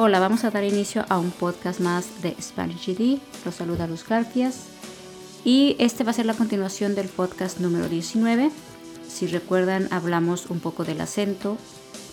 Hola, 0.00 0.20
vamos 0.20 0.44
a 0.44 0.52
dar 0.52 0.62
inicio 0.62 1.04
a 1.08 1.18
un 1.18 1.32
podcast 1.32 1.80
más 1.80 2.22
de 2.22 2.36
Spanish 2.40 2.86
GD. 2.86 3.18
Los 3.44 3.56
saluda 3.56 3.88
Luz 3.88 4.06
Garfias. 4.06 4.68
Y 5.44 5.74
este 5.80 6.04
va 6.04 6.12
a 6.12 6.14
ser 6.14 6.24
la 6.24 6.34
continuación 6.34 6.94
del 6.94 7.08
podcast 7.08 7.58
número 7.58 7.88
19. 7.88 8.52
Si 9.08 9.26
recuerdan, 9.26 9.88
hablamos 9.90 10.50
un 10.50 10.60
poco 10.60 10.84
del 10.84 11.00
acento, 11.00 11.58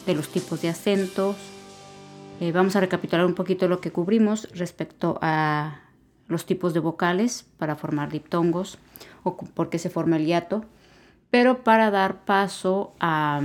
de 0.07 0.15
los 0.15 0.29
tipos 0.29 0.63
de 0.63 0.69
acentos. 0.69 1.35
Eh, 2.39 2.51
vamos 2.51 2.75
a 2.75 2.79
recapitular 2.79 3.23
un 3.23 3.35
poquito 3.35 3.67
lo 3.67 3.81
que 3.81 3.91
cubrimos 3.91 4.49
respecto 4.55 5.19
a 5.21 5.81
los 6.27 6.47
tipos 6.47 6.73
de 6.73 6.79
vocales 6.79 7.45
para 7.59 7.75
formar 7.75 8.11
diptongos 8.11 8.79
o 9.21 9.37
por 9.37 9.69
qué 9.69 9.77
se 9.77 9.91
forma 9.91 10.17
el 10.17 10.25
hiato. 10.25 10.65
Pero 11.29 11.63
para 11.63 11.91
dar 11.91 12.25
paso 12.25 12.95
a 12.99 13.41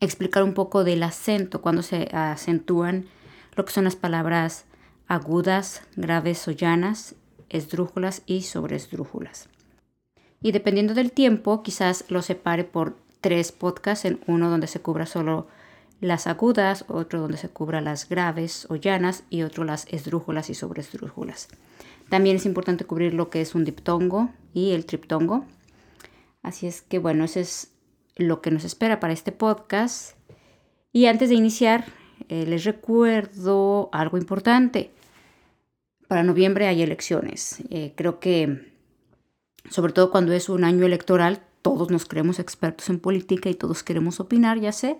explicar 0.00 0.42
un 0.42 0.54
poco 0.54 0.84
del 0.84 1.02
acento, 1.02 1.60
cuando 1.60 1.82
se 1.82 2.08
acentúan 2.12 3.06
lo 3.54 3.64
que 3.64 3.72
son 3.72 3.84
las 3.84 3.96
palabras 3.96 4.66
agudas, 5.08 5.82
graves 5.96 6.46
o 6.48 6.50
llanas, 6.50 7.14
esdrújulas 7.48 8.22
y 8.26 8.42
sobreesdrújulas. 8.42 9.48
Y 10.42 10.52
dependiendo 10.52 10.94
del 10.94 11.12
tiempo, 11.12 11.62
quizás 11.62 12.04
lo 12.08 12.22
separe 12.22 12.64
por 12.64 12.96
tres 13.20 13.52
podcasts, 13.52 14.04
en 14.04 14.20
uno 14.26 14.50
donde 14.50 14.66
se 14.66 14.80
cubra 14.80 15.06
solo 15.06 15.48
las 16.00 16.26
agudas, 16.26 16.84
otro 16.88 17.20
donde 17.20 17.38
se 17.38 17.48
cubra 17.48 17.80
las 17.80 18.08
graves 18.08 18.66
o 18.68 18.76
llanas 18.76 19.24
y 19.30 19.42
otro 19.42 19.64
las 19.64 19.86
esdrújulas 19.88 20.50
y 20.50 20.54
sobreesdrújulas. 20.54 21.48
También 22.10 22.36
es 22.36 22.46
importante 22.46 22.84
cubrir 22.84 23.14
lo 23.14 23.30
que 23.30 23.40
es 23.40 23.54
un 23.54 23.64
diptongo 23.64 24.30
y 24.52 24.72
el 24.72 24.84
triptongo. 24.84 25.44
Así 26.42 26.66
es 26.66 26.82
que 26.82 26.98
bueno, 26.98 27.24
ese 27.24 27.40
es 27.40 27.72
lo 28.16 28.40
que 28.40 28.50
nos 28.50 28.64
espera 28.64 28.98
para 28.98 29.12
este 29.12 29.32
podcast. 29.32 30.16
Y 30.92 31.06
antes 31.06 31.28
de 31.28 31.34
iniciar, 31.34 31.84
eh, 32.28 32.46
les 32.46 32.64
recuerdo 32.64 33.88
algo 33.92 34.18
importante. 34.18 34.90
Para 36.08 36.22
noviembre 36.22 36.66
hay 36.66 36.82
elecciones. 36.82 37.58
Eh, 37.70 37.92
creo 37.96 38.18
que, 38.18 38.72
sobre 39.70 39.92
todo 39.92 40.10
cuando 40.10 40.32
es 40.32 40.48
un 40.48 40.64
año 40.64 40.86
electoral, 40.86 41.42
todos 41.62 41.90
nos 41.90 42.06
creemos 42.06 42.38
expertos 42.38 42.88
en 42.90 43.00
política 43.00 43.50
y 43.50 43.54
todos 43.54 43.82
queremos 43.82 44.20
opinar, 44.20 44.60
ya 44.60 44.70
sé, 44.70 44.98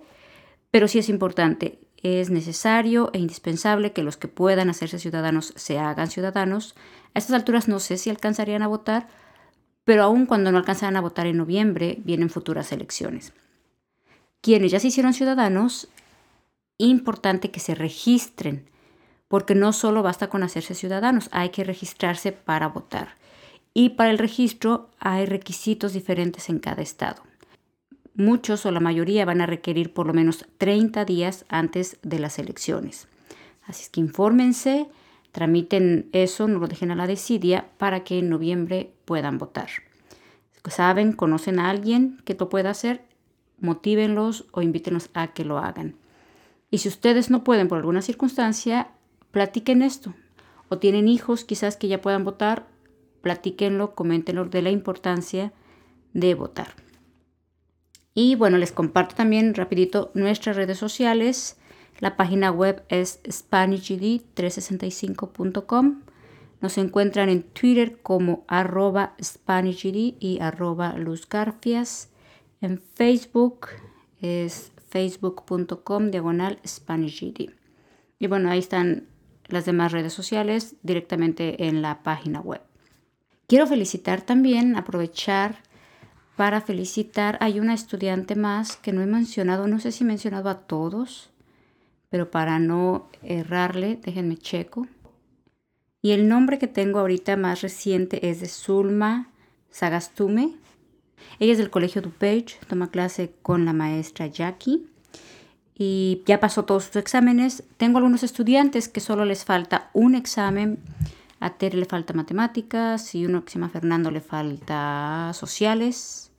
pero 0.69 0.89
sí 0.89 0.99
es 0.99 1.07
importante, 1.07 1.79
es 2.03 2.29
necesario 2.29 3.09
e 3.13 3.19
indispensable 3.19 3.93
que 3.93 4.03
los 4.03 4.17
que 4.17 4.27
puedan 4.27 4.69
hacerse 4.69 4.99
ciudadanos 4.99 5.53
se 5.55 5.79
hagan 5.79 6.09
ciudadanos. 6.09 6.75
A 7.13 7.19
estas 7.19 7.35
alturas 7.35 7.69
no 7.69 7.79
sé 7.79 7.97
si 7.97 8.09
alcanzarían 8.09 8.63
a 8.63 8.67
votar, 8.67 9.07
pero 9.87 10.03
aún 10.03 10.25
cuando 10.25 10.51
no 10.51 10.57
alcanzarán 10.57 10.97
a 10.97 11.01
votar 11.01 11.27
en 11.27 11.37
noviembre, 11.37 11.99
vienen 12.03 12.29
futuras 12.29 12.73
elecciones. 12.73 13.31
Quienes 14.41 14.69
ya 14.69 14.81
se 14.81 14.87
hicieron 14.89 15.13
ciudadanos, 15.13 15.87
importante 16.77 17.51
que 17.51 17.61
se 17.61 17.73
registren, 17.73 18.69
porque 19.29 19.55
no 19.55 19.71
solo 19.71 20.03
basta 20.03 20.27
con 20.27 20.43
hacerse 20.43 20.75
ciudadanos, 20.75 21.29
hay 21.31 21.51
que 21.51 21.63
registrarse 21.63 22.33
para 22.33 22.67
votar. 22.67 23.15
Y 23.73 23.91
para 23.91 24.09
el 24.09 24.17
registro 24.17 24.89
hay 24.99 25.25
requisitos 25.25 25.93
diferentes 25.93 26.49
en 26.49 26.59
cada 26.59 26.81
estado. 26.81 27.23
Muchos 28.13 28.65
o 28.65 28.71
la 28.71 28.81
mayoría 28.81 29.23
van 29.23 29.39
a 29.39 29.45
requerir 29.45 29.93
por 29.93 30.05
lo 30.05 30.13
menos 30.13 30.45
30 30.57 31.05
días 31.05 31.45
antes 31.47 31.97
de 32.03 32.19
las 32.19 32.39
elecciones. 32.39 33.07
Así 33.65 33.83
es 33.83 33.89
que 33.89 34.01
infórmense, 34.01 34.89
tramiten 35.31 36.09
eso, 36.11 36.47
no 36.47 36.59
lo 36.59 36.67
dejen 36.67 36.91
a 36.91 36.95
la 36.95 37.07
desidia 37.07 37.69
para 37.77 38.03
que 38.03 38.19
en 38.19 38.29
noviembre 38.29 38.91
puedan 39.05 39.37
votar. 39.37 39.69
Saben, 40.69 41.13
conocen 41.13 41.59
a 41.59 41.69
alguien 41.69 42.21
que 42.25 42.35
lo 42.35 42.49
pueda 42.49 42.69
hacer, 42.69 43.01
motívenlos 43.59 44.45
o 44.51 44.61
invítenlos 44.61 45.09
a 45.13 45.27
que 45.27 45.45
lo 45.45 45.57
hagan. 45.57 45.95
Y 46.69 46.79
si 46.79 46.89
ustedes 46.89 47.29
no 47.29 47.43
pueden 47.43 47.67
por 47.67 47.77
alguna 47.77 48.01
circunstancia, 48.01 48.89
platiquen 49.31 49.81
esto. 49.81 50.13
O 50.69 50.77
tienen 50.77 51.07
hijos 51.07 51.45
quizás 51.45 51.77
que 51.77 51.87
ya 51.87 52.01
puedan 52.01 52.25
votar, 52.25 52.67
platíquenlo, 53.21 53.95
coméntenlo 53.95 54.45
de 54.45 54.61
la 54.61 54.69
importancia 54.69 55.53
de 56.13 56.33
votar. 56.33 56.75
Y 58.13 58.35
bueno, 58.35 58.57
les 58.57 58.71
comparto 58.71 59.15
también 59.15 59.53
rapidito 59.53 60.11
nuestras 60.13 60.55
redes 60.55 60.77
sociales. 60.77 61.56
La 61.99 62.15
página 62.15 62.51
web 62.51 62.83
es 62.89 63.23
SpanishGD365.com. 63.23 66.01
Nos 66.61 66.77
encuentran 66.77 67.29
en 67.29 67.41
Twitter 67.43 67.99
como 68.01 68.45
arroba 68.47 69.15
SpanishGD 69.21 70.15
y 70.19 70.39
arroba 70.41 70.97
luzgarfias. 70.97 72.09
En 72.61 72.79
Facebook 72.79 73.67
es 74.21 74.71
facebook.com 74.89 76.11
diagonal 76.11 76.59
SpanishGD. 76.65 77.51
Y 78.19 78.27
bueno, 78.27 78.49
ahí 78.51 78.59
están 78.59 79.07
las 79.47 79.65
demás 79.65 79.91
redes 79.91 80.13
sociales 80.13 80.75
directamente 80.83 81.67
en 81.67 81.81
la 81.81 82.03
página 82.03 82.39
web. 82.41 82.61
Quiero 83.47 83.65
felicitar 83.65 84.21
también, 84.21 84.75
aprovechar 84.75 85.63
para 86.35 86.61
felicitar, 86.61 87.39
hay 87.41 87.59
una 87.59 87.73
estudiante 87.73 88.35
más 88.35 88.77
que 88.77 88.93
no 88.93 89.01
he 89.01 89.07
mencionado, 89.07 89.67
no 89.67 89.79
sé 89.79 89.91
si 89.91 90.03
he 90.03 90.07
mencionado 90.07 90.49
a 90.49 90.67
todos, 90.67 91.31
pero 92.09 92.31
para 92.31 92.59
no 92.59 93.09
errarle, 93.21 93.99
déjenme 94.01 94.37
checo. 94.37 94.87
Y 96.01 96.11
el 96.11 96.27
nombre 96.27 96.57
que 96.57 96.67
tengo 96.67 96.99
ahorita 96.99 97.35
más 97.37 97.61
reciente 97.61 98.29
es 98.29 98.39
de 98.39 98.47
Zulma 98.47 99.29
Sagastume. 99.69 100.55
Ella 101.39 101.51
es 101.51 101.57
del 101.57 101.69
Colegio 101.69 102.01
DuPage, 102.01 102.59
toma 102.67 102.91
clase 102.91 103.33
con 103.41 103.65
la 103.65 103.73
maestra 103.73 104.27
Jackie 104.27 104.87
y 105.77 106.23
ya 106.25 106.39
pasó 106.39 106.65
todos 106.65 106.85
sus 106.85 106.95
exámenes. 106.95 107.63
Tengo 107.77 107.97
algunos 107.97 108.23
estudiantes 108.23 108.87
que 108.87 108.99
solo 108.99 109.25
les 109.25 109.45
falta 109.45 109.89
un 109.93 110.15
examen. 110.15 110.79
A 111.39 111.51
Tere 111.51 111.77
le 111.77 111.85
falta 111.85 112.13
matemáticas 112.13 113.13
y 113.13 113.25
uno 113.25 113.45
que 113.45 113.51
se 113.51 113.59
llama 113.59 113.69
Fernando 113.69 114.09
le 114.09 114.21
falta 114.21 115.31
sociales. 115.33 116.31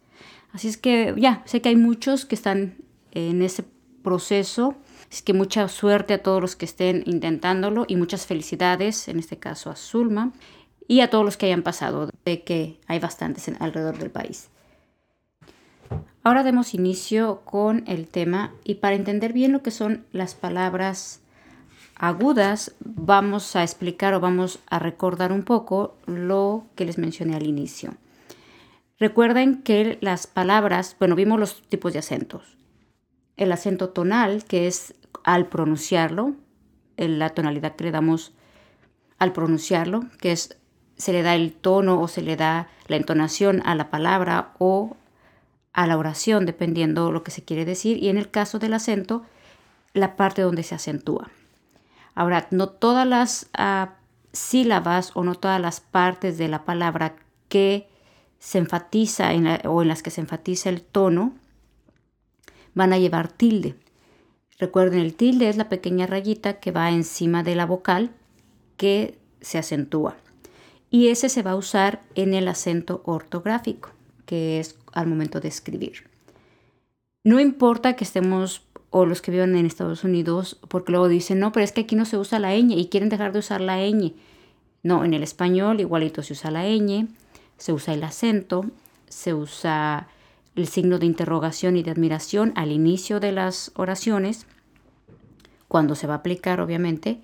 Así 0.52 0.68
es 0.68 0.76
que 0.76 1.14
ya, 1.16 1.42
sé 1.44 1.60
que 1.60 1.68
hay 1.68 1.76
muchos 1.76 2.24
que 2.24 2.34
están 2.34 2.78
en 3.12 3.42
ese 3.42 3.64
proceso 4.02 4.76
Así 5.10 5.22
que 5.24 5.32
mucha 5.32 5.68
suerte 5.68 6.14
a 6.14 6.22
todos 6.22 6.40
los 6.40 6.56
que 6.56 6.66
estén 6.66 7.02
intentándolo 7.06 7.84
y 7.88 7.96
muchas 7.96 8.26
felicidades, 8.26 9.08
en 9.08 9.18
este 9.18 9.38
caso 9.38 9.70
a 9.70 9.76
Zulma, 9.76 10.32
y 10.86 11.00
a 11.00 11.10
todos 11.10 11.24
los 11.24 11.36
que 11.36 11.46
hayan 11.46 11.62
pasado, 11.62 12.10
de 12.24 12.42
que 12.42 12.78
hay 12.86 12.98
bastantes 12.98 13.50
alrededor 13.58 13.98
del 13.98 14.10
país. 14.10 14.48
Ahora 16.22 16.42
demos 16.42 16.74
inicio 16.74 17.40
con 17.44 17.84
el 17.86 18.06
tema 18.06 18.52
y 18.64 18.76
para 18.76 18.96
entender 18.96 19.32
bien 19.32 19.52
lo 19.52 19.62
que 19.62 19.70
son 19.70 20.04
las 20.12 20.34
palabras 20.34 21.20
agudas, 21.94 22.74
vamos 22.80 23.56
a 23.56 23.62
explicar 23.62 24.12
o 24.14 24.20
vamos 24.20 24.60
a 24.68 24.78
recordar 24.78 25.32
un 25.32 25.42
poco 25.42 25.96
lo 26.06 26.66
que 26.74 26.84
les 26.84 26.98
mencioné 26.98 27.34
al 27.34 27.46
inicio. 27.46 27.94
Recuerden 28.98 29.62
que 29.62 29.96
las 30.00 30.26
palabras, 30.26 30.96
bueno, 30.98 31.14
vimos 31.14 31.40
los 31.40 31.62
tipos 31.62 31.92
de 31.92 32.00
acentos 32.00 32.57
el 33.38 33.52
acento 33.52 33.88
tonal, 33.88 34.44
que 34.44 34.66
es 34.66 34.94
al 35.24 35.46
pronunciarlo, 35.46 36.34
la 36.96 37.30
tonalidad 37.30 37.76
que 37.76 37.84
le 37.84 37.90
damos 37.92 38.32
al 39.18 39.32
pronunciarlo, 39.32 40.04
que 40.20 40.32
es 40.32 40.58
se 40.96 41.12
le 41.12 41.22
da 41.22 41.36
el 41.36 41.52
tono 41.52 42.00
o 42.00 42.08
se 42.08 42.22
le 42.22 42.36
da 42.36 42.68
la 42.88 42.96
entonación 42.96 43.62
a 43.64 43.76
la 43.76 43.88
palabra 43.88 44.52
o 44.58 44.96
a 45.72 45.86
la 45.86 45.96
oración, 45.96 46.44
dependiendo 46.44 47.12
lo 47.12 47.22
que 47.22 47.30
se 47.30 47.44
quiere 47.44 47.64
decir, 47.64 48.02
y 48.02 48.08
en 48.08 48.18
el 48.18 48.30
caso 48.30 48.58
del 48.58 48.74
acento, 48.74 49.22
la 49.94 50.16
parte 50.16 50.42
donde 50.42 50.64
se 50.64 50.74
acentúa. 50.74 51.30
Ahora, 52.16 52.48
no 52.50 52.68
todas 52.68 53.06
las 53.06 53.48
ah, 53.54 53.94
sílabas 54.32 55.12
o 55.14 55.22
no 55.22 55.36
todas 55.36 55.60
las 55.60 55.80
partes 55.80 56.36
de 56.36 56.48
la 56.48 56.64
palabra 56.64 57.14
que 57.48 57.88
se 58.40 58.58
enfatiza 58.58 59.30
o 59.64 59.82
en 59.82 59.88
las 59.88 60.02
que 60.02 60.10
se 60.10 60.20
enfatiza 60.20 60.68
el 60.68 60.82
tono 60.82 61.32
van 62.78 62.92
a 62.92 62.98
llevar 62.98 63.28
tilde. 63.28 63.74
Recuerden, 64.58 65.00
el 65.00 65.14
tilde 65.14 65.48
es 65.48 65.56
la 65.56 65.68
pequeña 65.68 66.06
rayita 66.06 66.60
que 66.60 66.70
va 66.70 66.90
encima 66.90 67.42
de 67.42 67.56
la 67.56 67.66
vocal 67.66 68.12
que 68.76 69.18
se 69.40 69.58
acentúa. 69.58 70.16
Y 70.88 71.08
ese 71.08 71.28
se 71.28 71.42
va 71.42 71.50
a 71.50 71.56
usar 71.56 72.02
en 72.14 72.34
el 72.34 72.46
acento 72.46 73.02
ortográfico, 73.04 73.90
que 74.26 74.60
es 74.60 74.76
al 74.92 75.08
momento 75.08 75.40
de 75.40 75.48
escribir. 75.48 76.04
No 77.24 77.40
importa 77.40 77.96
que 77.96 78.04
estemos, 78.04 78.62
o 78.90 79.06
los 79.06 79.22
que 79.22 79.32
vivan 79.32 79.56
en 79.56 79.66
Estados 79.66 80.04
Unidos, 80.04 80.58
porque 80.68 80.92
luego 80.92 81.08
dicen, 81.08 81.40
no, 81.40 81.50
pero 81.50 81.64
es 81.64 81.72
que 81.72 81.82
aquí 81.82 81.96
no 81.96 82.04
se 82.04 82.16
usa 82.16 82.38
la 82.38 82.54
ñ 82.56 82.78
y 82.78 82.88
quieren 82.88 83.08
dejar 83.08 83.32
de 83.32 83.40
usar 83.40 83.60
la 83.60 83.78
ñ. 83.78 84.14
No, 84.84 85.04
en 85.04 85.14
el 85.14 85.24
español 85.24 85.80
igualito 85.80 86.22
se 86.22 86.32
usa 86.32 86.52
la 86.52 86.64
ñ, 86.64 87.08
se 87.56 87.72
usa 87.72 87.92
el 87.92 88.04
acento, 88.04 88.64
se 89.08 89.34
usa 89.34 90.08
el 90.58 90.66
signo 90.66 90.98
de 90.98 91.06
interrogación 91.06 91.76
y 91.76 91.84
de 91.84 91.92
admiración 91.92 92.52
al 92.56 92.72
inicio 92.72 93.20
de 93.20 93.30
las 93.30 93.70
oraciones, 93.76 94.44
cuando 95.68 95.94
se 95.94 96.08
va 96.08 96.14
a 96.14 96.16
aplicar 96.18 96.60
obviamente, 96.60 97.20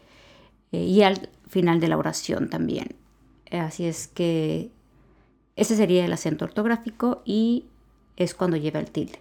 eh, 0.71 0.85
y 0.85 1.03
al 1.03 1.29
final 1.49 1.81
de 1.81 1.89
la 1.89 1.99
oración 1.99 2.49
también. 2.49 2.95
Así 3.51 3.87
es 3.87 4.07
que 4.07 4.71
ese 5.57 5.77
sería 5.77 6.05
el 6.05 6.13
acento 6.13 6.45
ortográfico 6.45 7.23
y 7.25 7.65
es 8.17 8.35
cuando 8.35 8.57
lleva 8.57 8.79
el 8.79 8.91
tilde. 8.91 9.19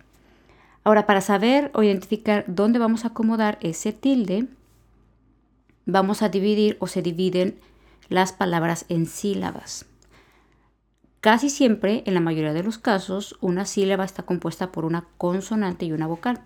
Ahora, 0.83 1.07
para 1.07 1.21
saber 1.21 1.71
o 1.74 1.81
identificar 1.81 2.45
dónde 2.48 2.77
vamos 2.77 3.06
a 3.06 3.09
acomodar 3.09 3.57
ese 3.62 3.94
tilde, 3.94 4.48
vamos 5.86 6.21
a 6.21 6.30
dividir 6.30 6.77
o 6.80 6.88
se 6.88 7.01
dividen 7.01 7.59
las 8.09 8.31
palabras 8.31 8.86
en 8.89 9.07
sílabas. 9.07 9.88
Casi 11.24 11.50
siempre, 11.50 12.04
en 12.06 12.16
la 12.16 12.20
mayoría 12.20 12.52
de 12.52 12.64
los 12.64 12.78
casos, 12.78 13.38
una 13.40 13.64
sílaba 13.64 14.04
está 14.04 14.24
compuesta 14.24 14.74
por 14.74 14.84
una 14.84 15.06
consonante 15.18 15.86
y 15.86 15.94
una 15.94 16.06
vocal. 16.06 16.42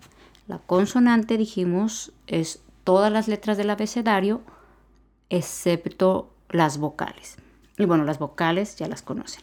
La 0.46 0.58
consonante, 0.58 1.36
dijimos, 1.36 2.12
es 2.28 2.62
todas 2.84 3.10
las 3.10 3.26
letras 3.26 3.56
del 3.56 3.70
abecedario, 3.70 4.40
excepto 5.30 6.30
las 6.48 6.78
vocales. 6.78 7.38
Y 7.76 7.86
bueno, 7.86 8.04
las 8.04 8.20
vocales 8.20 8.76
ya 8.76 8.86
las 8.86 9.02
conocen. 9.02 9.42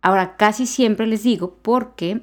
Ahora, 0.00 0.38
casi 0.38 0.66
siempre 0.66 1.06
les 1.06 1.22
digo 1.22 1.58
porque 1.60 2.22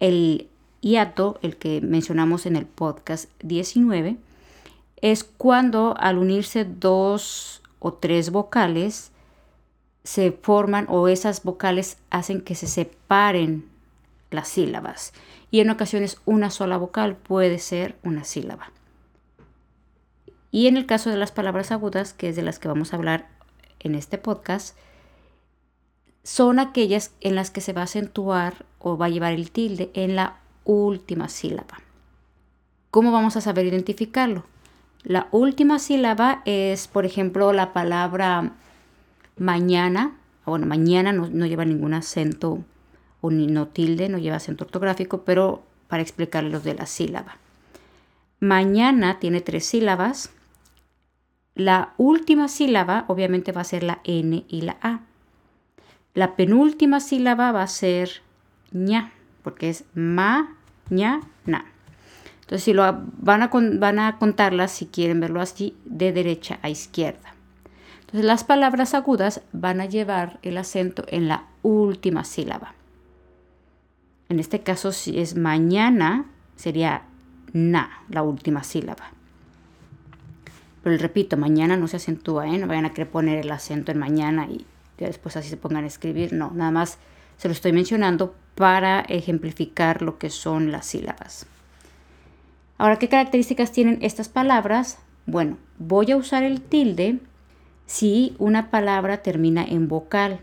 el 0.00 0.48
hiato, 0.80 1.38
el 1.42 1.58
que 1.58 1.80
mencionamos 1.80 2.44
en 2.44 2.56
el 2.56 2.66
podcast 2.66 3.30
19, 3.44 4.16
es 5.00 5.22
cuando 5.22 5.94
al 5.96 6.18
unirse 6.18 6.64
dos 6.64 7.62
o 7.78 7.92
tres 7.92 8.32
vocales 8.32 9.12
se 10.04 10.32
forman 10.32 10.86
o 10.88 11.08
esas 11.08 11.42
vocales 11.42 11.96
hacen 12.10 12.42
que 12.42 12.54
se 12.54 12.66
separen 12.66 13.68
las 14.30 14.48
sílabas. 14.48 15.12
Y 15.50 15.60
en 15.60 15.70
ocasiones 15.70 16.20
una 16.26 16.50
sola 16.50 16.76
vocal 16.76 17.16
puede 17.16 17.58
ser 17.58 17.96
una 18.02 18.24
sílaba. 18.24 18.70
Y 20.50 20.68
en 20.68 20.76
el 20.76 20.86
caso 20.86 21.10
de 21.10 21.16
las 21.16 21.32
palabras 21.32 21.72
agudas, 21.72 22.12
que 22.12 22.28
es 22.28 22.36
de 22.36 22.42
las 22.42 22.58
que 22.58 22.68
vamos 22.68 22.92
a 22.92 22.96
hablar 22.96 23.26
en 23.80 23.94
este 23.94 24.18
podcast, 24.18 24.76
son 26.22 26.58
aquellas 26.58 27.12
en 27.20 27.34
las 27.34 27.50
que 27.50 27.60
se 27.60 27.72
va 27.72 27.82
a 27.82 27.84
acentuar 27.84 28.64
o 28.78 28.96
va 28.96 29.06
a 29.06 29.10
llevar 29.10 29.32
el 29.32 29.50
tilde 29.50 29.90
en 29.94 30.16
la 30.16 30.38
última 30.64 31.28
sílaba. 31.28 31.80
¿Cómo 32.90 33.10
vamos 33.10 33.36
a 33.36 33.40
saber 33.40 33.66
identificarlo? 33.66 34.44
La 35.02 35.28
última 35.32 35.78
sílaba 35.78 36.42
es, 36.44 36.88
por 36.88 37.04
ejemplo, 37.04 37.52
la 37.52 37.72
palabra 37.72 38.52
mañana. 39.36 40.16
Bueno, 40.44 40.66
mañana 40.66 41.12
no, 41.12 41.46
lleva 41.46 41.64
ningún 41.64 41.94
acento 41.94 42.64
o 43.20 43.30
ni 43.30 43.46
no 43.46 43.68
tilde, 43.68 44.08
no 44.08 44.18
lleva 44.18 44.36
acento 44.36 44.64
ortográfico, 44.64 45.22
pero 45.24 45.62
para 45.88 46.02
explicarles 46.02 46.52
los 46.52 46.64
de 46.64 46.74
la 46.74 46.86
sílaba. 46.86 47.36
Mañana 48.40 49.18
tiene 49.20 49.40
tres 49.40 49.64
sílabas 49.64 50.30
la 51.54 51.94
última 51.98 52.48
sílaba 52.48 53.04
obviamente 53.06 53.52
va 53.52 53.60
a 53.60 53.64
ser 53.64 53.84
la 53.84 54.00
N 54.02 54.44
y 54.48 54.60
la 54.62 54.76
A. 54.82 55.00
La 56.12 56.34
penúltima 56.34 56.98
sílaba 56.98 57.52
va 57.52 57.62
a 57.62 57.68
ser 57.68 58.22
ña, 58.72 59.12
porque 59.42 59.70
es 59.70 59.84
ma, 59.94 60.56
ña, 60.90 61.20
na. 61.46 61.64
Entonces, 62.40 62.64
si 62.64 62.72
lo 62.72 62.82
van 63.18 63.42
a, 63.42 63.50
van 63.52 63.98
a 64.00 64.18
contarlas, 64.18 64.72
si 64.72 64.86
quieren 64.86 65.20
verlo 65.20 65.40
así, 65.40 65.76
de 65.84 66.12
derecha 66.12 66.58
a 66.62 66.70
izquierda. 66.70 67.33
Las 68.14 68.44
palabras 68.44 68.94
agudas 68.94 69.40
van 69.52 69.80
a 69.80 69.86
llevar 69.86 70.38
el 70.42 70.56
acento 70.56 71.04
en 71.08 71.26
la 71.26 71.48
última 71.64 72.22
sílaba. 72.22 72.74
En 74.28 74.38
este 74.38 74.60
caso, 74.60 74.92
si 74.92 75.18
es 75.18 75.34
mañana, 75.34 76.24
sería 76.54 77.02
na, 77.52 77.90
la 78.08 78.22
última 78.22 78.62
sílaba. 78.62 79.10
Pero 80.84 80.96
repito, 80.96 81.36
mañana 81.36 81.76
no 81.76 81.88
se 81.88 81.96
acentúa, 81.96 82.46
¿eh? 82.46 82.56
No 82.56 82.68
vayan 82.68 82.84
a 82.84 82.90
querer 82.90 83.10
poner 83.10 83.38
el 83.38 83.50
acento 83.50 83.90
en 83.90 83.98
mañana 83.98 84.46
y 84.46 84.64
después 84.96 85.36
así 85.36 85.48
se 85.48 85.56
pongan 85.56 85.82
a 85.82 85.88
escribir. 85.88 86.32
No, 86.32 86.52
nada 86.54 86.70
más 86.70 86.98
se 87.36 87.48
lo 87.48 87.52
estoy 87.52 87.72
mencionando 87.72 88.36
para 88.54 89.00
ejemplificar 89.00 90.02
lo 90.02 90.18
que 90.18 90.30
son 90.30 90.70
las 90.70 90.86
sílabas. 90.86 91.46
Ahora, 92.78 93.00
¿qué 93.00 93.08
características 93.08 93.72
tienen 93.72 93.98
estas 94.02 94.28
palabras? 94.28 94.98
Bueno, 95.26 95.58
voy 95.80 96.12
a 96.12 96.16
usar 96.16 96.44
el 96.44 96.60
tilde 96.60 97.18
si 97.86 98.34
una 98.38 98.70
palabra 98.70 99.22
termina 99.22 99.64
en 99.64 99.88
vocal. 99.88 100.40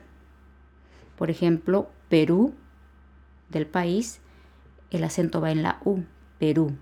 Por 1.18 1.30
ejemplo, 1.30 1.90
Perú, 2.10 2.54
del 3.50 3.68
país, 3.68 4.20
el 4.90 5.04
acento 5.04 5.42
va 5.42 5.52
en 5.52 5.64
la 5.64 5.80
U, 5.84 6.04
Perú. 6.40 6.76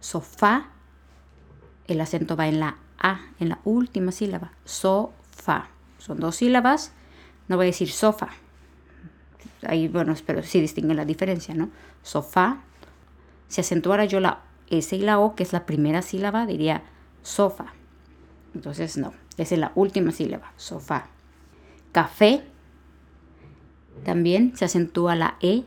Sofá, 0.00 0.68
el 1.86 2.00
acento 2.00 2.36
va 2.36 2.48
en 2.48 2.60
la 2.60 2.76
A, 2.98 3.20
en 3.38 3.48
la 3.48 3.60
última 3.64 4.12
sílaba. 4.12 4.52
Sofá. 4.64 5.68
Son 5.98 6.18
dos 6.18 6.36
sílabas. 6.36 6.92
No 7.48 7.56
voy 7.56 7.66
a 7.66 7.66
decir 7.66 7.90
sofá. 7.90 8.30
Ahí, 9.66 9.88
bueno, 9.88 10.14
pero 10.24 10.42
sí 10.42 10.60
distinguen 10.60 10.96
la 10.96 11.04
diferencia, 11.04 11.54
¿no? 11.54 11.70
Sofá. 12.02 12.62
Si 13.48 13.60
acentuara 13.60 14.04
yo 14.04 14.20
la 14.20 14.40
S 14.70 14.94
y 14.94 15.00
la 15.00 15.18
O, 15.18 15.34
que 15.34 15.42
es 15.42 15.52
la 15.52 15.66
primera 15.66 16.00
sílaba, 16.02 16.46
diría 16.46 16.82
sofá. 17.22 17.74
Entonces, 18.54 18.96
no. 18.96 19.12
Esa 19.36 19.54
es 19.54 19.60
la 19.60 19.72
última 19.74 20.12
sílaba. 20.12 20.52
Sofá. 20.56 21.08
Café. 21.92 22.42
También 24.04 24.56
se 24.56 24.64
acentúa 24.64 25.14
la 25.14 25.36
E. 25.40 25.64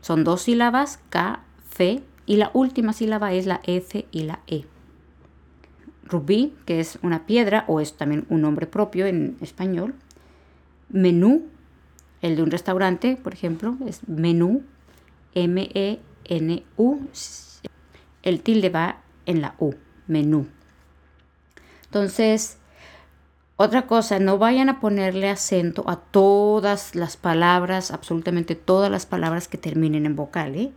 Son 0.00 0.24
dos 0.24 0.42
sílabas. 0.42 1.00
Café. 1.08 2.02
Y 2.26 2.36
la 2.36 2.50
última 2.54 2.92
sílaba 2.92 3.32
es 3.32 3.46
la 3.46 3.60
F 3.64 4.06
y 4.10 4.22
la 4.24 4.40
E 4.46 4.66
rubí, 6.08 6.54
que 6.64 6.80
es 6.80 6.98
una 7.02 7.26
piedra 7.26 7.64
o 7.66 7.80
es 7.80 7.96
también 7.96 8.26
un 8.28 8.42
nombre 8.42 8.66
propio 8.66 9.06
en 9.06 9.36
español. 9.40 9.94
Menú, 10.88 11.46
el 12.22 12.36
de 12.36 12.42
un 12.42 12.50
restaurante, 12.50 13.16
por 13.16 13.32
ejemplo, 13.34 13.76
es 13.86 14.08
menú, 14.08 14.62
M-E-N-U. 15.34 17.08
El 18.22 18.40
tilde 18.42 18.70
va 18.70 19.02
en 19.26 19.42
la 19.42 19.54
U, 19.58 19.74
menú. 20.06 20.46
Entonces, 21.86 22.58
otra 23.56 23.86
cosa, 23.86 24.18
no 24.18 24.36
vayan 24.36 24.68
a 24.68 24.80
ponerle 24.80 25.30
acento 25.30 25.88
a 25.88 25.96
todas 25.96 26.94
las 26.94 27.16
palabras, 27.16 27.90
absolutamente 27.90 28.54
todas 28.54 28.90
las 28.90 29.06
palabras 29.06 29.48
que 29.48 29.56
terminen 29.56 30.04
en 30.04 30.14
vocal. 30.14 30.54
¿eh? 30.56 30.72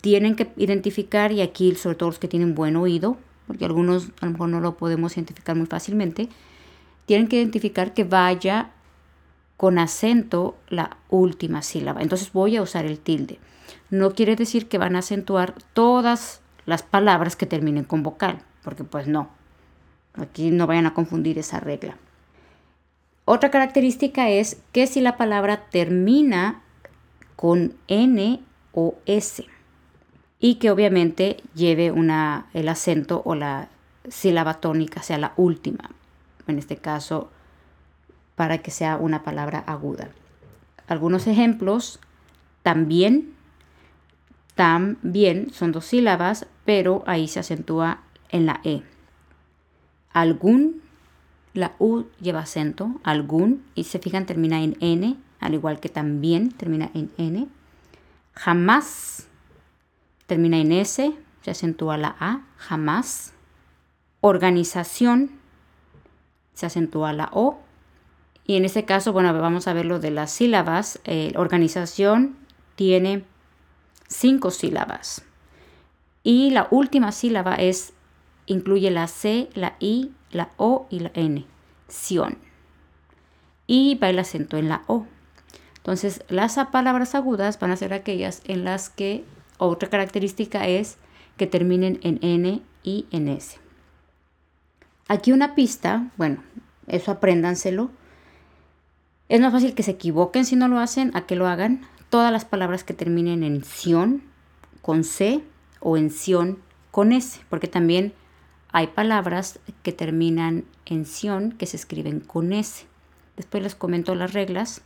Tienen 0.00 0.34
que 0.34 0.52
identificar, 0.56 1.30
y 1.30 1.42
aquí 1.42 1.76
sobre 1.76 1.94
todo 1.94 2.08
los 2.08 2.18
que 2.18 2.26
tienen 2.26 2.56
buen 2.56 2.74
oído, 2.74 3.16
porque 3.46 3.64
algunos 3.64 4.08
a 4.20 4.26
lo 4.26 4.32
mejor 4.32 4.48
no 4.48 4.60
lo 4.60 4.76
podemos 4.76 5.16
identificar 5.16 5.54
muy 5.54 5.66
fácilmente, 5.66 6.28
tienen 7.06 7.28
que 7.28 7.36
identificar 7.36 7.94
que 7.94 8.02
vaya 8.02 8.72
con 9.56 9.78
acento 9.78 10.56
la 10.68 10.96
última 11.08 11.62
sílaba. 11.62 12.02
Entonces 12.02 12.32
voy 12.32 12.56
a 12.56 12.62
usar 12.62 12.84
el 12.84 12.98
tilde. 12.98 13.38
No 13.90 14.10
quiere 14.10 14.34
decir 14.36 14.68
que 14.68 14.78
van 14.78 14.96
a 14.96 15.00
acentuar 15.00 15.54
todas 15.72 16.40
las 16.66 16.82
palabras 16.82 17.36
que 17.36 17.46
terminen 17.46 17.84
con 17.84 18.02
vocal, 18.02 18.40
porque 18.64 18.82
pues 18.82 19.06
no. 19.06 19.30
Aquí 20.16 20.50
no 20.50 20.66
vayan 20.66 20.86
a 20.86 20.94
confundir 20.94 21.38
esa 21.38 21.60
regla. 21.60 21.96
Otra 23.24 23.50
característica 23.50 24.28
es 24.28 24.62
que 24.72 24.86
si 24.86 25.00
la 25.00 25.16
palabra 25.16 25.66
termina 25.70 26.62
con 27.34 27.74
N 27.88 28.40
o 28.72 28.94
S 29.06 29.44
y 30.38 30.56
que 30.56 30.70
obviamente 30.70 31.38
lleve 31.54 31.90
una, 31.90 32.46
el 32.54 32.68
acento 32.68 33.22
o 33.24 33.34
la 33.34 33.68
sílaba 34.08 34.54
tónica 34.54 35.02
sea 35.02 35.18
la 35.18 35.32
última, 35.36 35.90
en 36.46 36.58
este 36.58 36.76
caso 36.76 37.30
para 38.36 38.58
que 38.58 38.70
sea 38.70 38.96
una 38.96 39.22
palabra 39.24 39.58
aguda. 39.66 40.10
Algunos 40.86 41.26
ejemplos, 41.26 41.98
también, 42.62 43.34
también 44.54 45.50
son 45.50 45.72
dos 45.72 45.86
sílabas, 45.86 46.46
pero 46.64 47.02
ahí 47.06 47.26
se 47.28 47.40
acentúa 47.40 48.02
en 48.28 48.46
la 48.46 48.60
E. 48.62 48.82
Algún, 50.16 50.80
la 51.52 51.74
U 51.78 52.04
lleva 52.22 52.40
acento, 52.40 52.98
algún, 53.04 53.62
y 53.74 53.84
se 53.84 53.98
fijan 53.98 54.24
termina 54.24 54.62
en 54.62 54.74
N, 54.80 55.14
al 55.40 55.52
igual 55.52 55.78
que 55.78 55.90
también 55.90 56.52
termina 56.52 56.90
en 56.94 57.10
N. 57.18 57.48
Jamás 58.32 59.28
termina 60.26 60.56
en 60.56 60.72
S, 60.72 61.12
se 61.42 61.50
acentúa 61.50 61.98
la 61.98 62.16
A, 62.18 62.46
jamás. 62.56 63.34
Organización, 64.22 65.32
se 66.54 66.64
acentúa 66.64 67.12
la 67.12 67.28
O. 67.34 67.58
Y 68.46 68.56
en 68.56 68.64
este 68.64 68.86
caso, 68.86 69.12
bueno, 69.12 69.38
vamos 69.38 69.68
a 69.68 69.74
ver 69.74 69.84
lo 69.84 69.98
de 69.98 70.12
las 70.12 70.30
sílabas. 70.30 70.98
Eh, 71.04 71.34
organización 71.36 72.36
tiene 72.74 73.22
cinco 74.08 74.50
sílabas. 74.50 75.26
Y 76.22 76.52
la 76.52 76.68
última 76.70 77.12
sílaba 77.12 77.56
es, 77.56 77.92
incluye 78.46 78.90
la 78.90 79.06
C, 79.06 79.48
la 79.54 79.76
I, 79.80 80.12
la 80.30 80.50
O 80.56 80.86
y 80.90 81.00
la 81.00 81.10
N. 81.14 81.44
Sion. 81.88 82.38
Y 83.66 83.96
va 83.96 84.10
el 84.10 84.18
acento 84.18 84.56
en 84.56 84.68
la 84.68 84.82
O. 84.86 85.06
Entonces, 85.78 86.24
las 86.28 86.56
palabras 86.72 87.14
agudas 87.14 87.60
van 87.60 87.70
a 87.70 87.76
ser 87.76 87.92
aquellas 87.92 88.42
en 88.46 88.64
las 88.64 88.90
que 88.90 89.24
otra 89.58 89.88
característica 89.88 90.66
es 90.66 90.98
que 91.36 91.46
terminen 91.46 92.00
en 92.02 92.18
N 92.22 92.62
y 92.82 93.06
en 93.10 93.28
S. 93.28 93.58
Aquí 95.08 95.32
una 95.32 95.54
pista, 95.54 96.10
bueno, 96.16 96.42
eso 96.88 97.12
apréndanselo. 97.12 97.90
Es 99.28 99.40
más 99.40 99.52
fácil 99.52 99.74
que 99.74 99.82
se 99.82 99.92
equivoquen 99.92 100.44
si 100.44 100.56
no 100.56 100.68
lo 100.68 100.78
hacen 100.78 101.10
a 101.14 101.26
que 101.26 101.36
lo 101.36 101.46
hagan. 101.46 101.82
Todas 102.10 102.32
las 102.32 102.44
palabras 102.44 102.84
que 102.84 102.94
terminen 102.94 103.42
en 103.42 103.64
Sion 103.64 104.22
con 104.82 105.04
C 105.04 105.42
o 105.80 105.96
en 105.96 106.10
Sion 106.10 106.58
con 106.90 107.12
S, 107.12 107.40
porque 107.48 107.68
también 107.68 108.14
hay 108.76 108.88
palabras 108.88 109.58
que 109.82 109.90
terminan 109.90 110.66
en 110.84 111.06
sion 111.06 111.52
que 111.52 111.64
se 111.64 111.78
escriben 111.78 112.20
con 112.20 112.52
S. 112.52 112.84
Después 113.34 113.62
les 113.62 113.74
comento 113.74 114.14
las 114.14 114.34
reglas. 114.34 114.82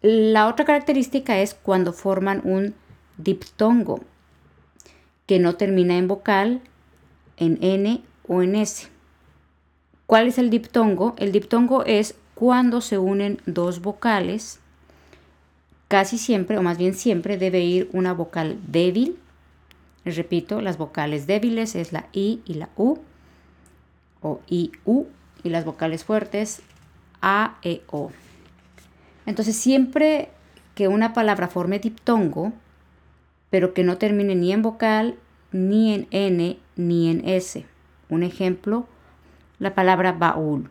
La 0.00 0.48
otra 0.48 0.64
característica 0.64 1.38
es 1.40 1.52
cuando 1.52 1.92
forman 1.92 2.40
un 2.42 2.74
diptongo 3.18 4.00
que 5.26 5.38
no 5.40 5.56
termina 5.56 5.98
en 5.98 6.08
vocal, 6.08 6.62
en 7.36 7.58
N 7.60 8.02
o 8.28 8.42
en 8.42 8.54
S. 8.54 8.88
¿Cuál 10.06 10.28
es 10.28 10.38
el 10.38 10.48
diptongo? 10.48 11.14
El 11.18 11.32
diptongo 11.32 11.84
es 11.84 12.14
cuando 12.34 12.80
se 12.80 12.96
unen 12.96 13.42
dos 13.44 13.82
vocales. 13.82 14.58
Casi 15.88 16.16
siempre, 16.16 16.56
o 16.56 16.62
más 16.62 16.78
bien 16.78 16.94
siempre, 16.94 17.36
debe 17.36 17.60
ir 17.60 17.90
una 17.92 18.14
vocal 18.14 18.58
débil. 18.66 19.18
Les 20.04 20.16
repito, 20.16 20.60
las 20.60 20.76
vocales 20.76 21.26
débiles 21.26 21.74
es 21.74 21.92
la 21.92 22.06
I 22.12 22.42
y 22.44 22.54
la 22.54 22.68
U, 22.76 22.98
o 24.20 24.40
I, 24.48 24.72
U, 24.84 25.06
y 25.42 25.48
las 25.50 25.64
vocales 25.64 26.04
fuertes 26.04 26.62
A, 27.22 27.56
E, 27.62 27.82
O. 27.90 28.10
Entonces, 29.26 29.56
siempre 29.56 30.28
que 30.74 30.88
una 30.88 31.12
palabra 31.12 31.48
forme 31.48 31.78
diptongo, 31.78 32.52
pero 33.50 33.72
que 33.72 33.84
no 33.84 33.96
termine 33.96 34.34
ni 34.34 34.52
en 34.52 34.62
vocal, 34.62 35.16
ni 35.52 35.94
en 35.94 36.08
N, 36.10 36.58
ni 36.76 37.10
en 37.10 37.26
S. 37.28 37.64
Un 38.08 38.22
ejemplo, 38.22 38.86
la 39.58 39.74
palabra 39.74 40.12
baúl. 40.12 40.68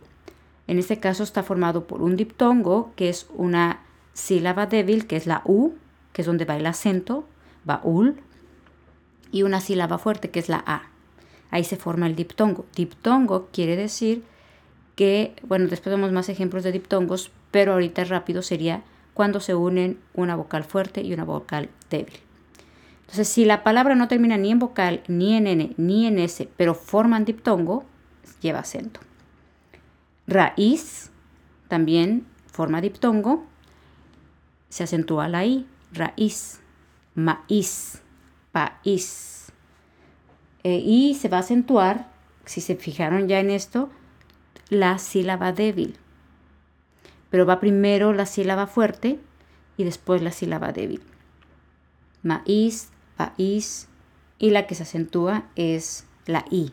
En 0.67 0.77
este 0.77 0.99
caso 0.99 1.23
está 1.23 1.43
formado 1.43 1.87
por 1.87 2.01
un 2.01 2.15
diptongo, 2.15 2.91
que 2.95 3.09
es 3.09 3.27
una 3.33 3.81
sílaba 4.13 4.65
débil, 4.65 5.07
que 5.07 5.15
es 5.15 5.25
la 5.25 5.41
U, 5.45 5.73
que 6.11 6.21
es 6.21 6.25
donde 6.25 6.45
va 6.45 6.57
el 6.57 6.65
acento, 6.65 7.25
baúl, 7.63 8.17
y 9.33 9.43
una 9.43 9.59
sílaba 9.59 9.97
fuerte, 9.97 10.29
que 10.29 10.39
es 10.39 10.47
la 10.47 10.63
A. 10.65 10.83
Ahí 11.49 11.65
se 11.65 11.75
forma 11.75 12.07
el 12.07 12.15
diptongo. 12.15 12.65
Diptongo 12.75 13.49
quiere 13.51 13.75
decir 13.75 14.23
que, 14.95 15.35
bueno, 15.43 15.67
después 15.67 15.93
vemos 15.93 16.13
más 16.13 16.29
ejemplos 16.29 16.63
de 16.63 16.71
diptongos, 16.71 17.31
pero 17.51 17.73
ahorita 17.73 18.05
rápido 18.05 18.43
sería 18.43 18.83
cuando 19.13 19.39
se 19.39 19.55
unen 19.55 19.99
una 20.13 20.35
vocal 20.35 20.63
fuerte 20.63 21.01
y 21.01 21.13
una 21.13 21.25
vocal 21.25 21.69
débil. 21.89 22.13
Entonces, 23.01 23.27
si 23.27 23.43
la 23.43 23.63
palabra 23.63 23.95
no 23.95 24.07
termina 24.07 24.37
ni 24.37 24.51
en 24.51 24.59
vocal, 24.59 25.03
ni 25.07 25.35
en 25.35 25.47
N, 25.47 25.73
ni 25.77 26.05
en 26.05 26.19
S, 26.19 26.47
pero 26.55 26.75
forman 26.75 27.25
diptongo, 27.25 27.83
lleva 28.39 28.59
acento. 28.59 28.99
Raíz 30.27 31.11
también 31.67 32.27
forma 32.45 32.81
diptongo, 32.81 33.45
se 34.69 34.83
acentúa 34.83 35.27
la 35.27 35.43
I, 35.43 35.65
raíz, 35.91 36.59
maíz, 37.15 38.02
país. 38.53 39.51
Eh, 40.63 40.81
y 40.85 41.15
se 41.15 41.27
va 41.27 41.37
a 41.37 41.39
acentuar, 41.41 42.07
si 42.45 42.61
se 42.61 42.77
fijaron 42.77 43.27
ya 43.27 43.41
en 43.41 43.49
esto, 43.49 43.89
la 44.69 44.97
sílaba 44.97 45.51
débil. 45.51 45.97
Pero 47.29 47.45
va 47.45 47.59
primero 47.59 48.13
la 48.13 48.25
sílaba 48.25 48.67
fuerte 48.67 49.19
y 49.75 49.83
después 49.83 50.21
la 50.21 50.31
sílaba 50.31 50.71
débil. 50.71 51.01
Maíz, 52.21 52.89
país 53.17 53.89
y 54.39 54.51
la 54.51 54.67
que 54.67 54.75
se 54.75 54.83
acentúa 54.83 55.43
es 55.57 56.05
la 56.25 56.45
I. 56.49 56.71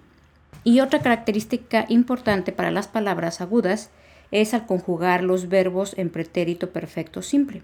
Y 0.62 0.80
otra 0.80 1.00
característica 1.00 1.87
importante 1.88 2.52
para 2.52 2.70
las 2.70 2.87
palabras 2.87 3.40
agudas 3.40 3.90
es 4.30 4.54
al 4.54 4.66
conjugar 4.66 5.25
los 5.25 5.49
verbos 5.49 5.94
en 5.96 6.10
pretérito 6.10 6.70
perfecto 6.70 7.22
simple 7.22 7.62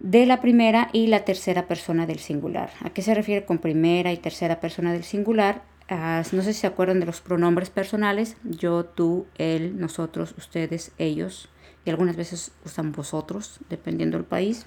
de 0.00 0.24
la 0.24 0.40
primera 0.40 0.88
y 0.92 1.06
la 1.06 1.24
tercera 1.24 1.68
persona 1.68 2.06
del 2.06 2.18
singular. 2.18 2.70
¿A 2.82 2.90
qué 2.90 3.02
se 3.02 3.14
refiere 3.14 3.44
con 3.44 3.58
primera 3.58 4.12
y 4.12 4.16
tercera 4.16 4.58
persona 4.58 4.92
del 4.92 5.04
singular? 5.04 5.62
Ah, 5.88 6.22
no 6.32 6.42
sé 6.42 6.54
si 6.54 6.60
se 6.60 6.66
acuerdan 6.66 7.00
de 7.00 7.06
los 7.06 7.20
pronombres 7.20 7.68
personales, 7.68 8.36
yo, 8.44 8.84
tú, 8.84 9.26
él, 9.36 9.78
nosotros, 9.78 10.34
ustedes, 10.38 10.92
ellos, 10.98 11.48
y 11.84 11.90
algunas 11.90 12.16
veces 12.16 12.52
usan 12.64 12.92
vosotros, 12.92 13.60
dependiendo 13.68 14.16
del 14.16 14.26
país. 14.26 14.66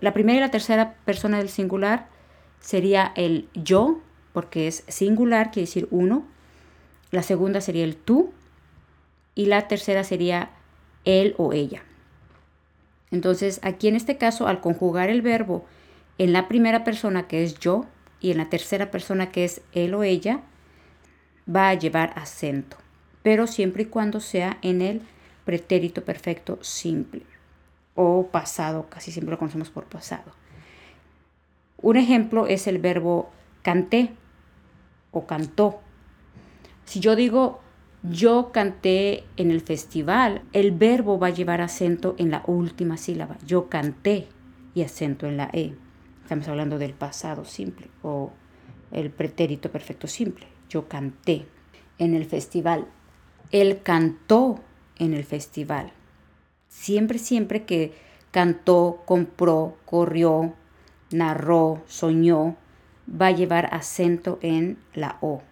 La 0.00 0.12
primera 0.12 0.38
y 0.38 0.40
la 0.40 0.50
tercera 0.50 0.94
persona 1.04 1.38
del 1.38 1.48
singular 1.48 2.08
sería 2.60 3.12
el 3.16 3.48
yo, 3.54 4.00
porque 4.32 4.68
es 4.68 4.84
singular, 4.88 5.50
quiere 5.50 5.66
decir 5.66 5.88
uno, 5.90 6.24
la 7.10 7.22
segunda 7.22 7.60
sería 7.60 7.84
el 7.84 7.96
tú 7.96 8.32
y 9.34 9.46
la 9.46 9.68
tercera 9.68 10.04
sería 10.04 10.50
él 11.04 11.34
o 11.38 11.52
ella. 11.52 11.82
Entonces, 13.12 13.60
aquí 13.62 13.86
en 13.86 13.94
este 13.94 14.16
caso, 14.16 14.48
al 14.48 14.60
conjugar 14.60 15.10
el 15.10 15.22
verbo 15.22 15.64
en 16.18 16.32
la 16.32 16.48
primera 16.48 16.82
persona 16.82 17.28
que 17.28 17.44
es 17.44 17.58
yo 17.58 17.84
y 18.20 18.32
en 18.32 18.38
la 18.38 18.48
tercera 18.48 18.90
persona 18.90 19.30
que 19.30 19.44
es 19.44 19.60
él 19.72 19.94
o 19.94 20.02
ella, 20.02 20.40
va 21.48 21.68
a 21.68 21.74
llevar 21.74 22.12
acento, 22.16 22.76
pero 23.22 23.46
siempre 23.46 23.84
y 23.84 23.86
cuando 23.86 24.20
sea 24.20 24.58
en 24.62 24.80
el 24.80 25.02
pretérito 25.44 26.04
perfecto 26.04 26.58
simple 26.62 27.22
o 27.94 28.28
pasado, 28.28 28.88
casi 28.88 29.12
siempre 29.12 29.32
lo 29.32 29.38
conocemos 29.38 29.70
por 29.70 29.84
pasado. 29.84 30.32
Un 31.82 31.96
ejemplo 31.96 32.46
es 32.46 32.66
el 32.66 32.78
verbo 32.78 33.30
canté 33.62 34.12
o 35.10 35.26
cantó. 35.26 35.80
Si 36.86 37.00
yo 37.00 37.16
digo 37.16 37.60
yo 38.02 38.50
canté 38.50 39.22
en 39.36 39.52
el 39.52 39.60
festival, 39.60 40.42
el 40.52 40.72
verbo 40.72 41.20
va 41.20 41.28
a 41.28 41.30
llevar 41.30 41.60
acento 41.60 42.16
en 42.18 42.32
la 42.32 42.42
última 42.48 42.96
sílaba. 42.96 43.38
Yo 43.46 43.68
canté 43.68 44.26
y 44.74 44.82
acento 44.82 45.28
en 45.28 45.36
la 45.36 45.50
E. 45.52 45.76
Estamos 46.22 46.48
hablando 46.48 46.78
del 46.78 46.94
pasado 46.94 47.44
simple 47.44 47.86
o 48.02 48.32
el 48.90 49.10
pretérito 49.10 49.70
perfecto 49.70 50.08
simple. 50.08 50.46
Yo 50.68 50.88
canté 50.88 51.46
en 51.98 52.14
el 52.14 52.24
festival. 52.24 52.88
Él 53.52 53.82
cantó 53.84 54.58
en 54.98 55.14
el 55.14 55.22
festival. 55.22 55.92
Siempre, 56.68 57.20
siempre 57.20 57.64
que 57.64 57.92
cantó, 58.32 59.02
compró, 59.04 59.76
corrió, 59.84 60.54
narró, 61.12 61.82
soñó, 61.86 62.56
va 63.08 63.26
a 63.26 63.32
llevar 63.32 63.72
acento 63.72 64.40
en 64.42 64.78
la 64.94 65.18
O 65.20 65.42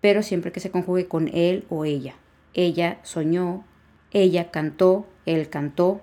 pero 0.00 0.22
siempre 0.22 0.52
que 0.52 0.60
se 0.60 0.70
conjugue 0.70 1.06
con 1.06 1.28
él 1.28 1.64
o 1.68 1.84
ella. 1.84 2.14
Ella 2.54 2.98
soñó, 3.02 3.64
ella 4.10 4.50
cantó, 4.50 5.06
él 5.26 5.48
cantó, 5.48 6.00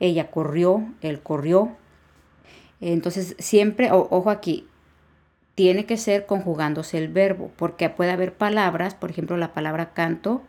ella 0.00 0.30
corrió, 0.30 0.86
él 1.00 1.20
corrió. 1.20 1.76
Entonces 2.80 3.36
siempre, 3.38 3.90
ojo 3.92 4.30
aquí, 4.30 4.68
tiene 5.54 5.86
que 5.86 5.96
ser 5.96 6.26
conjugándose 6.26 6.98
el 6.98 7.08
verbo, 7.08 7.50
porque 7.56 7.88
puede 7.88 8.10
haber 8.10 8.34
palabras, 8.34 8.94
por 8.94 9.10
ejemplo 9.10 9.36
la 9.36 9.52
palabra 9.52 9.92
canto, 9.94 10.42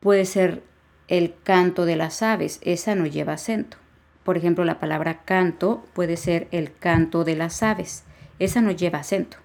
puede 0.00 0.24
ser 0.24 0.62
el 1.08 1.34
canto 1.42 1.84
de 1.84 1.96
las 1.96 2.22
aves, 2.22 2.60
esa 2.62 2.94
no 2.94 3.06
lleva 3.06 3.34
acento. 3.34 3.76
Por 4.24 4.38
ejemplo, 4.38 4.64
la 4.64 4.80
palabra 4.80 5.22
canto 5.24 5.84
puede 5.92 6.16
ser 6.16 6.48
el 6.50 6.74
canto 6.74 7.24
de 7.24 7.36
las 7.36 7.62
aves, 7.62 8.04
esa 8.38 8.62
no 8.62 8.70
lleva 8.70 9.00
acento. 9.00 9.36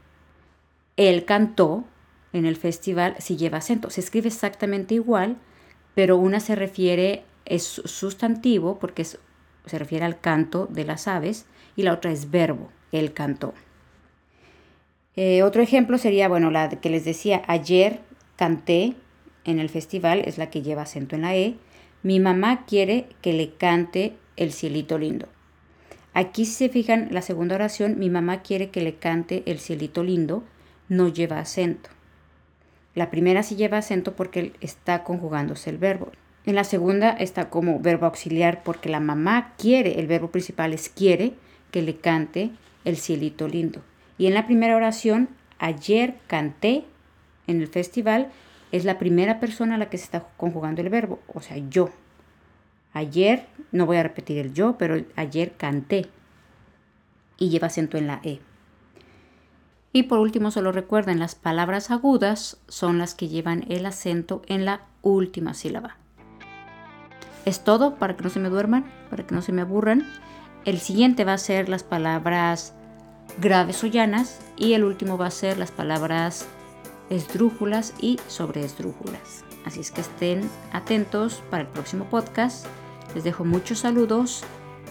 Él 0.96 1.26
cantó 1.26 1.84
en 2.34 2.46
el 2.46 2.56
festival 2.56 3.16
si 3.20 3.38
lleva 3.38 3.60
acento. 3.60 3.90
Se 3.90 4.02
escribe 4.02 4.28
exactamente 4.28 4.96
igual, 4.96 5.38
pero 5.96 6.18
una 6.18 6.40
se 6.40 6.56
refiere, 6.56 7.24
es 7.46 7.64
sustantivo 7.64 8.80
porque 8.80 9.04
se 9.04 9.20
refiere 9.80 10.06
al 10.06 10.20
canto 10.20 10.68
de 10.68 10.86
las 10.86 11.08
aves 11.08 11.46
y 11.76 11.84
la 11.84 11.94
otra 11.94 12.12
es 12.12 12.32
verbo, 12.32 12.70
el 12.92 13.14
canto. 13.14 13.54
Eh, 15.16 15.44
otro 15.44 15.62
ejemplo 15.62 15.98
sería, 15.98 16.30
bueno, 16.30 16.52
la 16.52 16.70
que 16.70 16.90
les 16.90 17.04
decía, 17.06 17.42
ayer 17.48 18.00
canté 18.36 18.96
en 19.44 19.60
el 19.60 19.70
festival, 19.70 20.22
es 20.26 20.38
la 20.38 20.50
que 20.50 20.62
lleva 20.62 20.84
acento 20.84 21.16
en 21.16 21.24
la 21.24 21.36
E. 21.36 21.56
Mi 22.04 22.20
mamá 22.20 22.66
quiere 22.66 23.08
que 23.22 23.34
le 23.34 23.54
cante 23.54 24.14
el 24.38 24.54
cielito 24.54 24.98
lindo. 24.98 25.28
Aquí 26.14 26.46
si 26.46 26.54
se 26.54 26.70
fijan, 26.70 27.10
la 27.12 27.22
segunda 27.22 27.56
oración, 27.56 28.00
mi 28.00 28.10
mamá 28.10 28.42
quiere 28.42 28.70
que 28.70 28.82
le 28.82 28.96
cante 28.96 29.44
el 29.46 29.60
cielito 29.60 30.04
lindo, 30.04 30.44
no 30.88 31.08
lleva 31.08 31.40
acento. 31.40 31.90
La 33.00 33.10
primera 33.10 33.44
sí 33.44 33.56
lleva 33.56 33.78
acento 33.78 34.14
porque 34.14 34.52
está 34.60 35.06
conjugándose 35.06 35.70
el 35.70 35.78
verbo. 35.78 36.12
En 36.46 36.56
la 36.56 36.66
segunda 36.66 37.12
está 37.12 37.50
como 37.50 37.80
verbo 37.80 38.06
auxiliar 38.06 38.62
porque 38.62 38.90
la 38.90 39.00
mamá 39.00 39.54
quiere, 39.58 40.02
el 40.02 40.08
verbo 40.08 40.32
principal 40.32 40.74
es 40.74 40.90
quiere 40.90 41.32
que 41.72 41.82
le 41.82 41.96
cante 41.96 42.52
el 42.84 42.98
cielito 42.98 43.48
lindo. 43.48 43.82
Y 44.18 44.28
en 44.28 44.34
la 44.34 44.46
primera 44.46 44.76
oración, 44.76 45.30
ayer 45.60 46.16
canté 46.28 46.84
en 47.48 47.62
el 47.62 47.70
festival, 47.70 48.32
es 48.74 48.84
la 48.84 49.00
primera 49.00 49.40
persona 49.40 49.76
a 49.76 49.78
la 49.78 49.90
que 49.90 49.98
se 49.98 50.04
está 50.04 50.26
conjugando 50.36 50.82
el 50.82 50.90
verbo, 50.90 51.22
o 51.34 51.40
sea, 51.40 51.56
yo. 51.56 51.92
Ayer, 52.92 53.46
no 53.72 53.86
voy 53.86 53.96
a 53.96 54.04
repetir 54.04 54.40
el 54.40 54.54
yo, 54.54 54.78
pero 54.78 55.02
ayer 55.16 55.54
canté. 55.56 56.08
Y 57.38 57.48
lleva 57.48 57.68
acento 57.68 57.98
en 57.98 58.08
la 58.08 58.20
E. 58.26 58.42
Y 59.92 60.04
por 60.04 60.20
último, 60.20 60.52
solo 60.52 60.72
recuerden, 60.72 61.20
las 61.20 61.36
palabras 61.36 61.90
agudas 61.90 62.62
son 62.68 63.00
las 63.00 63.16
que 63.16 63.28
llevan 63.28 63.66
el 63.70 63.86
acento 63.86 64.42
en 64.48 64.66
la 64.66 64.82
última 65.02 65.54
sílaba. 65.54 65.98
Es 67.46 67.64
todo 67.64 67.96
para 67.96 68.16
que 68.16 68.24
no 68.24 68.30
se 68.30 68.40
me 68.40 68.50
duerman, 68.50 68.86
para 69.10 69.26
que 69.26 69.34
no 69.34 69.42
se 69.42 69.52
me 69.52 69.62
aburran. 69.62 70.06
El 70.66 70.80
siguiente 70.80 71.26
va 71.26 71.34
a 71.34 71.38
ser 71.38 71.70
las 71.70 71.84
palabras 71.84 72.74
graves 73.42 73.84
o 73.84 73.88
llanas 73.88 74.40
y 74.58 74.74
el 74.74 74.84
último 74.84 75.18
va 75.18 75.28
a 75.28 75.32
ser 75.32 75.58
las 75.58 75.72
palabras 75.72 76.46
esdrújulas 77.10 77.94
y 78.00 78.20
sobre 78.28 78.64
esdrújulas. 78.64 79.44
Así 79.66 79.80
es 79.80 79.92
que 79.92 80.02
estén 80.02 80.50
atentos 80.72 81.42
para 81.50 81.64
el 81.64 81.70
próximo 81.70 82.06
podcast. 82.06 82.66
Les 83.16 83.24
dejo 83.24 83.46
muchos 83.46 83.80
saludos 83.80 84.44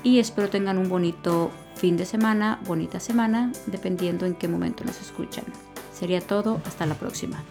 y 0.02 0.18
espero 0.18 0.50
tengan 0.50 0.78
un 0.78 0.88
bonito 0.88 1.50
fin 1.78 1.96
de 1.96 2.04
semana, 2.04 2.58
bonita 2.66 2.98
semana, 2.98 3.52
dependiendo 3.66 4.26
en 4.26 4.34
qué 4.34 4.48
momento 4.48 4.84
nos 4.84 5.00
escuchan. 5.00 5.44
Sería 5.94 6.20
todo, 6.20 6.60
hasta 6.66 6.86
la 6.86 6.94
próxima. 6.94 7.42